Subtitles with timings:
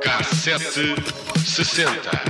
[0.00, 0.94] Cassete
[1.44, 2.22] sessenta.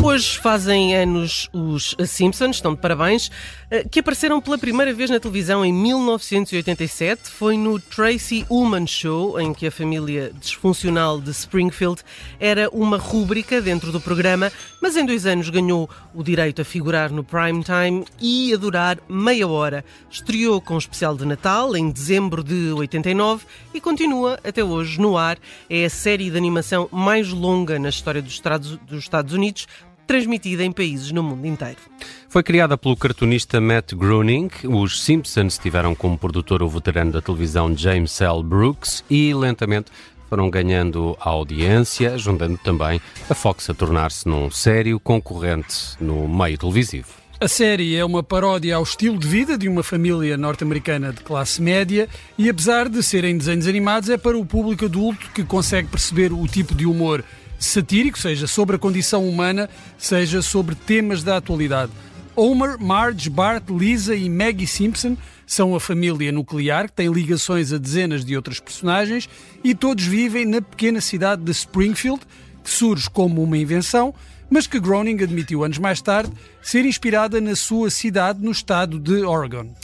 [0.00, 3.30] Hoje fazem anos os Simpsons, estão de parabéns,
[3.68, 7.28] eh, que apareceram pela primeira vez na televisão em 1987.
[7.28, 12.02] Foi no Tracy Ullman Show, em que a família disfuncional de Springfield
[12.38, 17.10] era uma rúbrica dentro do programa, mas em dois anos ganhou o direito a figurar
[17.10, 19.84] no prime time e a durar meia hora.
[20.08, 23.44] Estreou com um especial de Natal em dezembro de 89
[23.74, 25.38] e continua até hoje no ar.
[25.68, 28.40] É a série de animação mais longa na história dos
[28.92, 29.66] Estados Unidos
[30.08, 31.76] transmitida em países no mundo inteiro.
[32.30, 34.48] Foi criada pelo cartunista Matt Groening.
[34.64, 38.42] Os Simpsons tiveram como produtor o veterano da televisão James L.
[38.42, 39.92] Brooks e lentamente
[40.28, 46.56] foram ganhando a audiência, juntando também a Fox a tornar-se num sério concorrente no meio
[46.56, 47.08] televisivo.
[47.40, 51.62] A série é uma paródia ao estilo de vida de uma família norte-americana de classe
[51.62, 56.32] média e, apesar de serem desenhos animados, é para o público adulto que consegue perceber
[56.32, 57.22] o tipo de humor
[57.58, 61.92] satírico, seja sobre a condição humana, seja sobre temas da atualidade.
[62.36, 67.78] Homer, Marge, Bart, Lisa e Maggie Simpson são a família nuclear que tem ligações a
[67.78, 69.28] dezenas de outras personagens
[69.64, 72.20] e todos vivem na pequena cidade de Springfield,
[72.62, 74.14] que surge como uma invenção,
[74.48, 76.32] mas que Groening admitiu anos mais tarde
[76.62, 79.74] ser inspirada na sua cidade no estado de Oregon.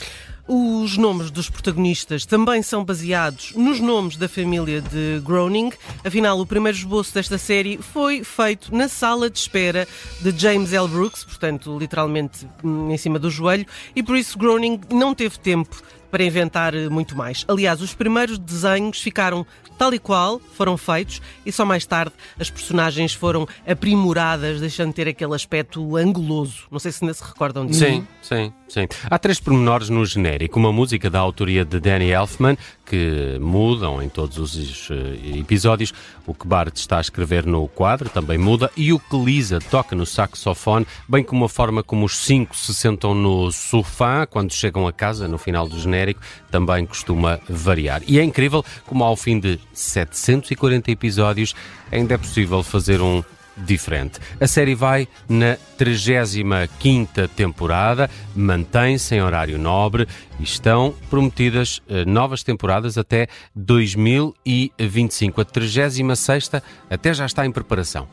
[0.47, 5.71] Os nomes dos protagonistas também são baseados nos nomes da família de Groening.
[6.03, 9.87] Afinal, o primeiro esboço desta série foi feito na sala de espera
[10.21, 10.87] de James L.
[10.87, 13.65] Brooks, portanto, literalmente hum, em cima do joelho,
[13.95, 15.81] e por isso Groening não teve tempo
[16.15, 17.43] para inventar eh, muito mais.
[17.45, 19.45] Aliás, os primeiros desenhos ficaram
[19.77, 24.95] tal e qual, foram feitos e só mais tarde as personagens foram aprimoradas, deixando de
[24.95, 26.63] ter aquele aspecto anguloso.
[26.71, 27.79] Não sei se ainda se recordam disso.
[27.79, 28.87] Sim, sim, sim.
[29.09, 30.57] Há três pormenores no genérico.
[30.57, 35.93] Uma música da autoria de Danny Elfman, que mudam em todos os eh, episódios.
[36.25, 38.71] O que Bart está a escrever no quadro também muda.
[38.77, 42.73] E o que Lisa toca no saxofone, bem como a forma como os cinco se
[42.73, 46.04] sentam no sofá quando chegam a casa no final do genérico,
[46.51, 48.01] também costuma variar.
[48.07, 51.55] E é incrível como ao fim de 740 episódios
[51.91, 53.23] ainda é possível fazer um
[53.57, 54.19] diferente.
[54.39, 60.07] A série vai na 35ª temporada, mantém-se em horário nobre
[60.39, 65.41] e estão prometidas uh, novas temporadas até 2025.
[65.41, 68.07] A 36ª até já está em preparação.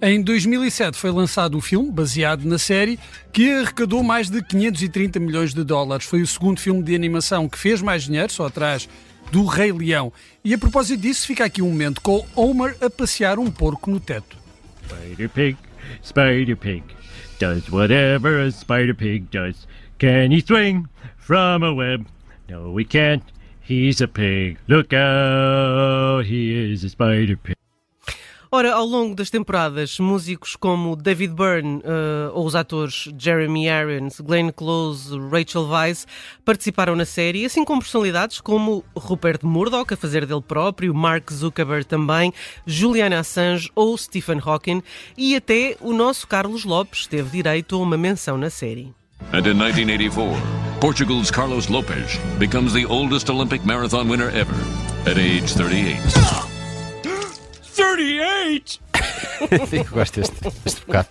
[0.00, 2.98] Em 2007 foi lançado o filme, baseado na série,
[3.32, 6.06] que arrecadou mais de 530 milhões de dólares.
[6.06, 8.88] Foi o segundo filme de animação que fez mais dinheiro, só atrás
[9.30, 10.12] do Rei Leão.
[10.44, 13.98] E a propósito disso, fica aqui um momento com Homer a passear um porco no
[13.98, 14.43] teto.
[14.86, 15.56] Spider Pig,
[16.02, 16.82] Spider Pig,
[17.38, 19.66] does whatever a Spider Pig does.
[19.98, 22.06] Can he swing from a web?
[22.48, 23.22] No, he can't.
[23.60, 24.58] He's a pig.
[24.68, 27.56] Look out, he is a Spider Pig.
[28.56, 34.20] Ora, ao longo das temporadas, músicos como David Byrne uh, ou os atores Jeremy Irons,
[34.20, 36.06] Glenn Close, Rachel Weisz
[36.44, 41.84] participaram na série, assim como personalidades como Rupert Murdoch, a fazer dele próprio, Mark Zuckerberg
[41.84, 42.32] também,
[42.64, 44.84] Julian Assange ou Stephen Hawking
[45.18, 48.94] e até o nosso Carlos Lopes teve direito a uma menção na série.
[49.32, 50.32] And in 1984,
[50.80, 54.54] Portugal's Carlos Lopes becomes the oldest Olympic marathon winner ever
[55.10, 56.53] at age 38.
[57.74, 58.80] 38!
[59.72, 61.08] Eu gosto deste, deste bocado.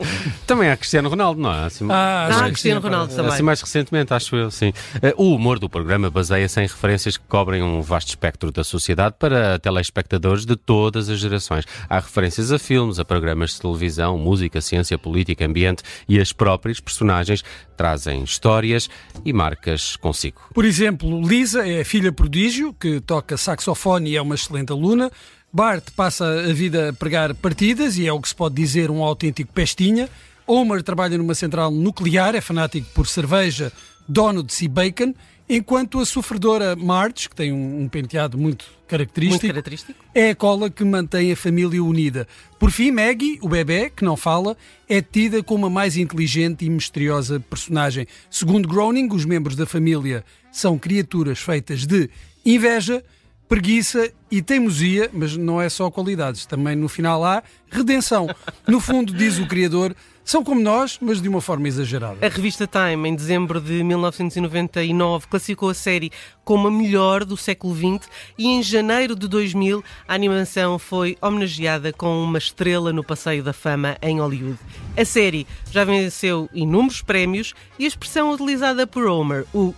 [0.48, 1.66] Também há Cristiano Ronaldo, não é?
[1.66, 3.18] Assim, Ah, acho que Cristiano Ronaldo agora.
[3.18, 3.34] também.
[3.34, 4.72] Assim mais recentemente, acho eu, sim.
[5.02, 9.16] Eh, O humor do programa baseia-se em referências que cobrem um vasto espectro da sociedade
[9.20, 11.66] para telespectadores de todas as gerações.
[11.90, 16.80] Há referências a filmes, a programas de televisão, música, ciência, política, ambiente e as próprias
[16.80, 17.44] personagens
[17.76, 18.90] trazem histórias
[19.26, 20.42] e marcas consigo.
[20.54, 25.12] Por exemplo, Lisa é a filha prodígio, que toca saxofone e é uma excelente aluna.
[25.54, 29.04] Bart passa a vida a pregar partidas e é o que se pode dizer um
[29.04, 30.10] autêntico pestinha.
[30.48, 33.72] Homer trabalha numa central nuclear, é fanático por cerveja,
[34.08, 35.14] donuts e bacon,
[35.48, 40.04] enquanto a sofredora Marge, que tem um, um penteado muito característico, Muito característico.
[40.14, 42.28] é a cola que mantém a família unida.
[42.60, 44.58] Por fim, Maggie, o bebê, que não fala,
[44.90, 48.08] é tida como a mais inteligente e misteriosa personagem.
[48.30, 52.10] Segundo Groening, os membros da família são criaturas feitas de
[52.46, 53.04] inveja,
[53.48, 58.28] preguiça e teimosia, mas não é só qualidades, também no final há redenção.
[58.68, 59.96] No fundo, diz o criador,
[60.26, 62.26] São como nós, mas de uma forma exagerada.
[62.26, 66.12] A revista Time, em dezembro de 1999, classificou a série
[66.46, 71.92] como a melhor do século XX e em janeiro de 2000 a animação foi homenageada
[71.92, 74.60] com uma estrela no Passeio da Fama em Hollywood.
[74.98, 79.74] A série já venceu inúmeros prémios e a expressão utilizada por Homer, o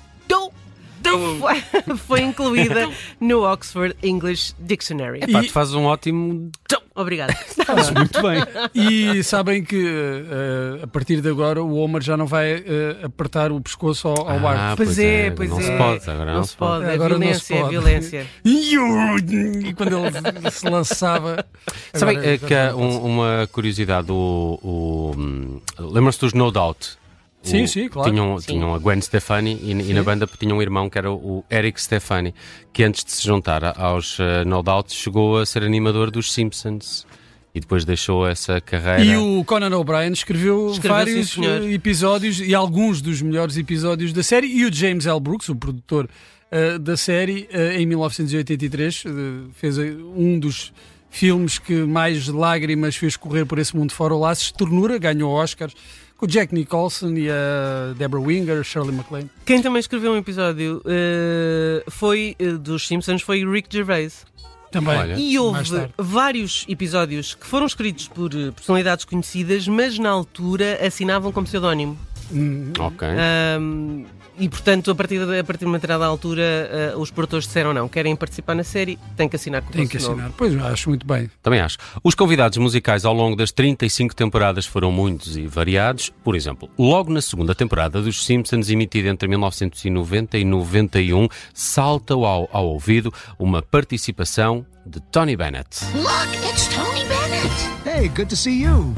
[1.12, 1.62] "Dou", foi,
[1.98, 5.20] foi incluída no Oxford English Dictionary.
[5.32, 6.52] Pá, tu fazes um ótimo.
[6.98, 7.34] Obrigada.
[7.66, 8.42] Fazes muito bem.
[8.74, 13.52] E sabem que eh, a partir de agora o Homer já não vai eh, apertar
[13.52, 14.58] o pescoço ao, ao ar.
[14.58, 15.64] Ah, Pois é, pois não é.
[15.64, 16.86] se pode, agora não, se pode.
[16.86, 17.70] É Agora não se violência, é pode.
[17.72, 18.28] violência.
[18.46, 21.46] E quando ele se lançava.
[21.94, 24.60] Sabem já que há não um- uma curiosidade: o.
[24.64, 26.98] o hum, Lembram-se dos No Doubt?
[27.46, 28.10] O- Sim, sim, claro.
[28.12, 31.44] Tinham, tinham a Gwen Stefani e, e na banda tinha um irmão que era o
[31.52, 32.34] Eric Stefani,
[32.74, 37.06] que antes de se juntar aos eh, No Doubt chegou a ser animador dos Simpsons
[37.54, 39.04] e depois deixou essa carreira.
[39.04, 44.12] E o Conan O'Brien escreveu, Escreveu, vários sim, eh, episódios e alguns dos melhores episódios
[44.12, 44.48] da série.
[44.48, 45.20] E o James L.
[45.20, 46.10] Brooks, o produtor
[46.52, 49.10] eh, da série, eh, em 1983, eh,
[49.54, 50.74] fez um dos
[51.10, 54.14] filmes que mais lágrimas fez correr por esse mundo fora.
[54.14, 55.74] O Laços de Ternura ganhou Oscars
[56.18, 59.30] com o Jack Nicholson e a Deborah Winger, Shirley MacLaine.
[59.46, 64.26] Quem também escreveu um episódio eh, foi eh, dos Simpsons foi Rick Gervais.
[64.72, 64.98] Também.
[64.98, 65.16] Olha.
[65.18, 71.32] E houve vários episódios que foram escritos por eh, personalidades conhecidas, mas na altura assinavam
[71.32, 71.98] como pseudónimo.
[72.32, 73.08] Hum, Ok.
[73.08, 74.04] Ahm,
[74.38, 77.74] e portanto, a partir, de, a partir de uma determinada altura, eh, os produtores disseram
[77.74, 80.14] não, querem participar na série, têm que assinar com o tem que nome.
[80.14, 80.32] assinar.
[80.38, 81.30] Pois, acho muito bem.
[81.42, 81.78] Também acho.
[82.04, 86.12] Os convidados musicais ao longo das 35 temporadas foram muitos e variados.
[86.24, 92.50] Por exemplo, logo na segunda temporada dos Simpsons, emitida entre 1990 e 91, salta ao,
[92.52, 95.84] ao ouvido uma participação de Tony Bennett.
[95.96, 97.54] Look, it's Tony Bennett.
[97.86, 98.94] Hey, good to see you.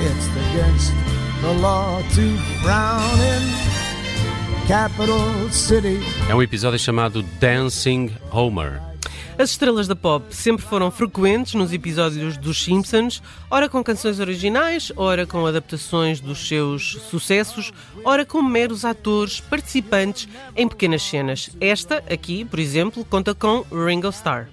[0.00, 0.92] It's against
[1.42, 3.53] the law to frown in.
[6.26, 8.80] É um episódio chamado Dancing Homer.
[9.38, 14.90] As estrelas da pop sempre foram frequentes nos episódios dos Simpsons, ora com canções originais,
[14.96, 17.72] ora com adaptações dos seus sucessos,
[18.06, 20.26] ora como meros atores participantes
[20.56, 21.50] em pequenas cenas.
[21.60, 24.48] Esta, aqui, por exemplo, conta com Ringo Starr.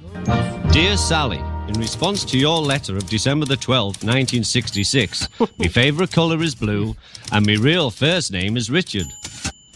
[0.74, 6.44] Dear Sally, in response to your letter of December the 12th, 1966, my favourite colour
[6.44, 6.98] is blue
[7.31, 9.08] and my real first name is Richard.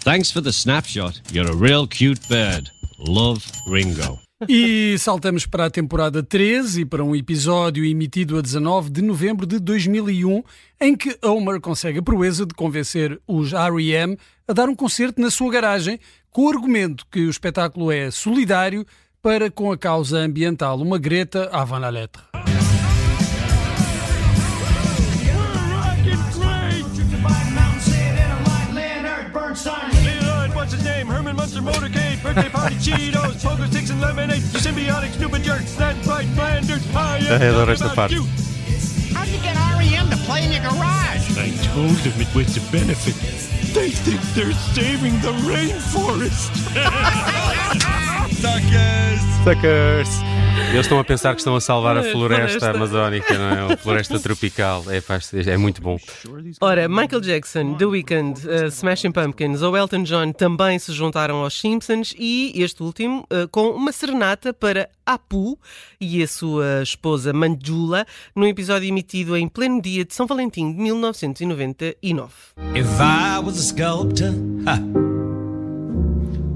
[0.06, 1.20] Thanks for the snapshot.
[1.34, 2.70] You're a real cute bird.
[3.00, 4.20] Love, Ringo.
[4.48, 9.48] E saltamos para a temporada 13 e para um episódio emitido a 19 de novembro
[9.48, 10.44] de 2001,
[10.80, 14.16] em que Homer consegue a proeza de convencer os R.E.M.
[14.48, 16.00] a dar um concerto na sua garagem,
[16.30, 18.86] com o argumento que o espetáculo é solidário
[19.24, 22.45] para com a causa ambiental, uma greta avant la lettre.
[31.66, 36.84] Motorcade, birthday party Cheetos, pogo sticks and lemonade, you symbiotic stupid jerks, that bright Flanders.
[36.96, 38.24] I am É, adoro talking esta about you.
[39.14, 41.26] How'd you get REM to play in your garage?
[41.38, 43.16] I told them it was a benefit.
[43.74, 46.52] They think they're saving the rainforest.
[48.42, 49.22] Suckers!
[49.44, 50.25] Suckers!
[50.76, 52.72] Eles estão a pensar que estão a salvar a floresta floresta.
[52.72, 53.74] amazónica, não é?
[53.74, 54.84] A floresta tropical.
[54.90, 55.02] É,
[55.50, 55.98] é muito bom.
[56.60, 61.58] Ora, Michael Jackson, The Weeknd, uh, Smashing Pumpkins ou Elton John também se juntaram aos
[61.58, 65.58] Simpsons e este último uh, com uma serenata para Apu
[66.02, 68.06] e a sua esposa Manjula
[68.36, 72.34] num episódio emitido em pleno dia de São Valentim de 1999.
[72.76, 74.34] If I was a sculptor,
[74.68, 74.78] ha.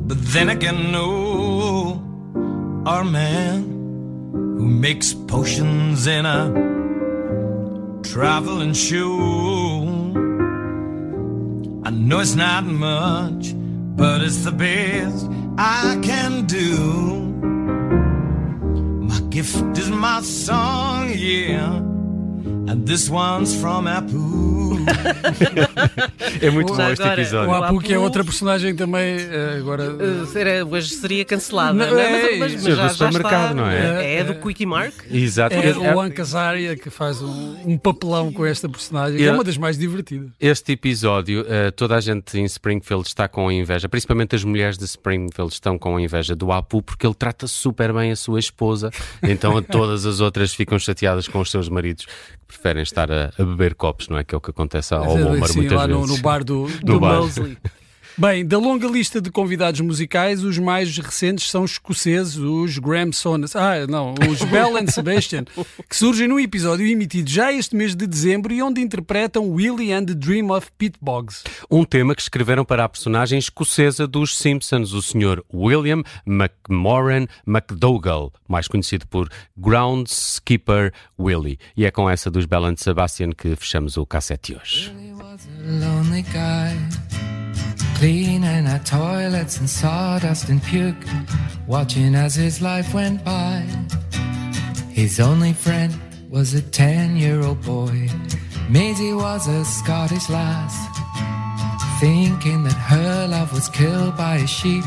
[0.06, 2.02] but then again, no,
[2.86, 3.79] a man
[4.60, 6.52] who makes potions in a
[8.04, 10.12] traveling shoe.
[11.86, 13.54] I know it's not much,
[13.96, 16.76] but it's the best I can do.
[19.10, 21.80] My gift is my song, yeah.
[22.70, 24.78] And this one's from Apu.
[26.42, 27.50] É muito bom este agora, episódio.
[27.50, 29.92] O Apu, que é outra personagem também, eh, agora...
[29.92, 32.40] Uh, era, hoje seria cancelada, Não, não, é é?
[32.40, 33.54] Mas, mas, isso, mas é já, do já supermercado, está.
[33.56, 34.16] não é?
[34.16, 34.94] É do Quickie Mark.
[35.10, 35.56] Exato.
[35.56, 39.28] É É- o Hank Azaria que faz um, um papelão com esta personagem, que E
[39.28, 40.30] é uma das mais divertidas.
[40.40, 44.86] Este episódio, eh, toda a gente em Springfield está com inveja, principalmente as mulheres de
[44.86, 48.92] Springfield estão com inveja do Apu porque ele trata super bem a sua esposa,
[49.24, 52.06] então todas as outras ficam chateadas com os seus maridos
[52.50, 54.24] preferem estar a, a beber copos, não é?
[54.24, 56.18] Que é o que acontece ao Homer muitas lá no, vezes.
[56.18, 57.22] no bar do, Do bar.
[57.22, 57.58] Mosley.
[58.20, 63.56] Bem, da longa lista de convidados musicais, os mais recentes são escoceses, os Graham Sones,
[63.56, 65.46] ah, não, os Bell and Sebastian,
[65.90, 70.04] que surgem num episódio emitido já este mês de dezembro e onde interpretam Willie and
[70.04, 71.46] the Dream of Pete Boggs.
[71.72, 75.42] Um tema que escreveram para a personagem escocesa dos Simpsons, o Sr.
[75.54, 81.58] William McMorran McDougall, mais conhecido por Groundskeeper Willie.
[81.78, 84.94] E é com essa dos Bell and Sebastian que fechamos o cassete hoje.
[85.66, 87.19] lonely guy.
[88.00, 91.04] Cleaning our toilets and sawdust and puke,
[91.68, 93.66] watching as his life went by.
[94.90, 95.94] His only friend
[96.30, 98.08] was a ten year old boy.
[98.70, 100.74] Maisie was a Scottish lass,
[102.00, 104.86] thinking that her love was killed by a sheep.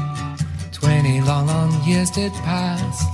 [0.72, 3.04] Twenty long, long years did pass.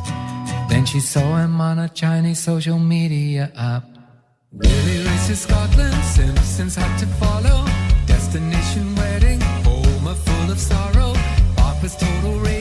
[0.71, 3.83] Then she saw him on a Chinese social media app.
[4.53, 7.67] Willie races Scotland, Simpsons had to follow.
[8.07, 9.41] Destination wedding,
[10.49, 11.13] full of sorrow.
[11.59, 12.58] Art was total rage.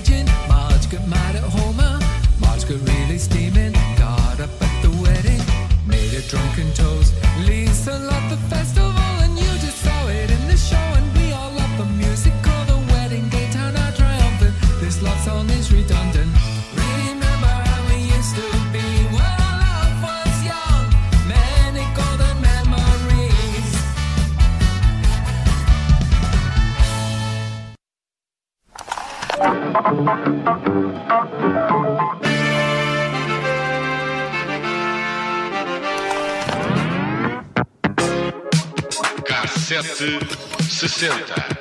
[39.24, 40.20] Cassete
[40.68, 41.57] 60.